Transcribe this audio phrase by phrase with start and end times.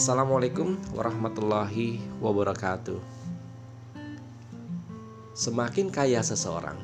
[0.00, 2.96] Assalamualaikum warahmatullahi wabarakatuh.
[5.36, 6.80] Semakin kaya seseorang,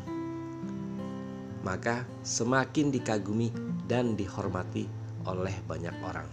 [1.64, 3.56] maka semakin dikagumi
[3.88, 4.84] dan dihormati
[5.24, 6.29] oleh banyak orang.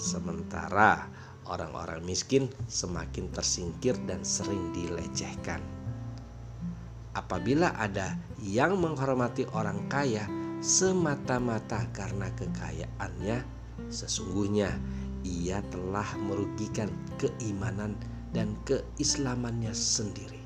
[0.00, 1.04] Sementara
[1.52, 5.60] orang-orang miskin semakin tersingkir dan sering dilecehkan.
[7.12, 10.24] Apabila ada yang menghormati orang kaya
[10.64, 13.44] semata-mata karena kekayaannya,
[13.92, 14.72] sesungguhnya
[15.24, 17.96] ia telah merugikan keimanan
[18.36, 20.38] dan keislamannya sendiri.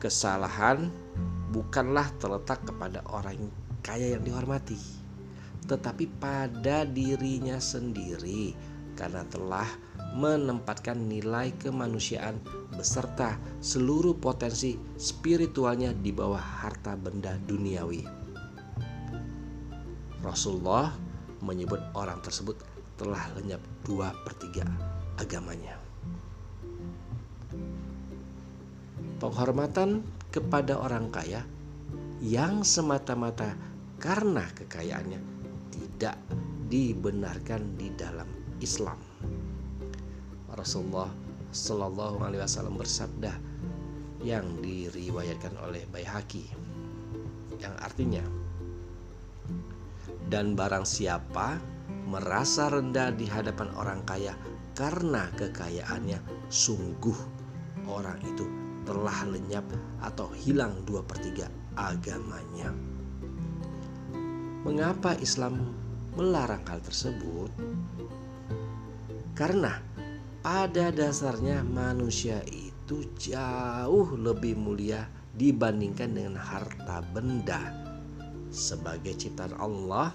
[0.00, 0.88] Kesalahan
[1.52, 3.52] bukanlah terletak kepada orang
[3.84, 4.80] kaya yang dihormati,
[5.68, 8.56] tetapi pada dirinya sendiri
[8.96, 9.68] karena telah
[10.16, 12.40] menempatkan nilai kemanusiaan
[12.72, 18.00] beserta seluruh potensi spiritualnya di bawah harta benda duniawi.
[20.24, 20.96] Rasulullah
[21.44, 22.56] menyebut orang tersebut
[22.96, 24.64] telah lenyap dua per tiga
[25.20, 25.76] agamanya.
[29.16, 31.44] Penghormatan kepada orang kaya
[32.20, 33.56] yang semata-mata
[33.96, 35.20] karena kekayaannya
[35.72, 36.16] tidak
[36.68, 38.28] dibenarkan di dalam
[38.60, 39.00] Islam.
[40.52, 41.12] Rasulullah
[41.52, 43.32] Shallallahu Alaihi Wasallam bersabda
[44.24, 46.44] yang diriwayatkan oleh Baihaqi
[47.60, 48.24] yang artinya
[50.26, 51.75] dan barang siapa
[52.06, 54.38] merasa rendah di hadapan orang kaya
[54.78, 57.18] karena kekayaannya, sungguh
[57.90, 58.46] orang itu
[58.86, 59.66] telah lenyap
[59.98, 62.70] atau hilang dua per tiga agamanya.
[64.62, 65.74] Mengapa Islam
[66.14, 67.50] melarang hal tersebut?
[69.34, 69.82] Karena
[70.40, 77.60] pada dasarnya manusia itu jauh lebih mulia dibandingkan dengan harta benda.
[78.48, 80.14] Sebagai ciptaan Allah,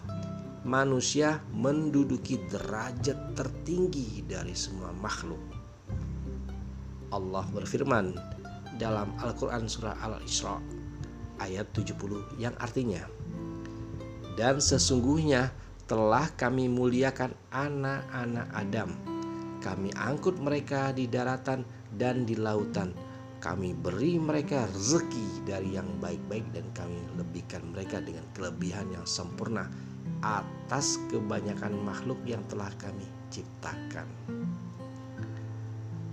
[0.62, 5.41] manusia menduduki derajat tertinggi dari semua makhluk.
[7.12, 8.16] Allah berfirman
[8.80, 10.58] dalam Al-Quran Surah Al-Isra
[11.44, 13.03] ayat 70 yang artinya
[14.40, 15.52] Dan sesungguhnya
[15.91, 18.96] telah kami muliakan anak-anak Adam
[19.59, 21.68] Kami angkut mereka di daratan
[22.00, 22.96] dan di lautan
[23.41, 29.66] kami beri mereka rezeki dari yang baik-baik dan kami lebihkan mereka dengan kelebihan yang sempurna
[30.22, 34.06] atas kebanyakan makhluk yang telah kami ciptakan.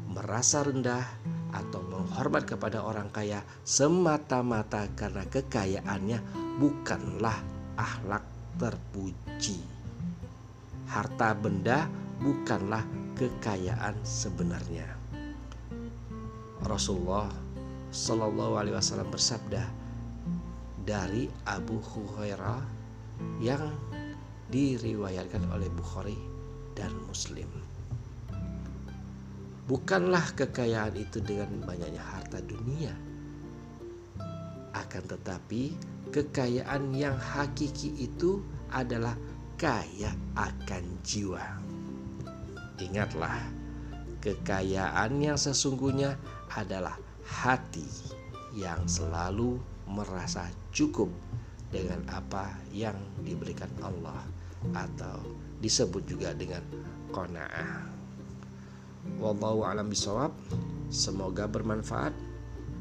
[0.09, 1.05] Merasa rendah
[1.53, 6.19] atau menghormat kepada orang kaya semata-mata karena kekayaannya
[6.61, 7.39] bukanlah
[7.77, 8.25] akhlak
[8.57, 9.61] terpuji.
[10.89, 11.87] Harta benda
[12.21, 12.83] bukanlah
[13.15, 14.89] kekayaan sebenarnya.
[16.65, 17.31] Rasulullah
[17.95, 19.65] Shallallahu Alaihi Wasallam bersabda
[20.83, 22.78] dari Abu Hurairah
[23.39, 23.71] yang
[24.49, 26.19] diriwayatkan oleh Bukhari
[26.73, 27.49] dan Muslim.
[29.69, 32.97] Bukanlah kekayaan itu dengan banyaknya harta dunia,
[34.73, 35.77] akan tetapi
[36.09, 38.41] kekayaan yang hakiki itu
[38.73, 39.13] adalah
[39.61, 41.45] kaya akan jiwa.
[42.81, 43.45] Ingatlah,
[44.25, 46.17] kekayaan yang sesungguhnya
[46.57, 46.97] adalah
[47.29, 47.85] hati
[48.57, 51.13] yang selalu merasa cukup
[51.69, 54.25] dengan apa yang diberikan Allah
[54.75, 55.21] atau
[55.61, 56.63] disebut juga dengan
[57.13, 57.89] qanaah.
[59.21, 60.33] Wallahu alam bisawab.
[60.89, 62.13] Semoga bermanfaat.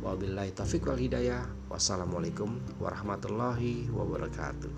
[0.03, 1.43] Wabillahi taufiq wal hidayah.
[1.67, 4.71] Wassalamualaikum warahmatullahi wabarakatuh.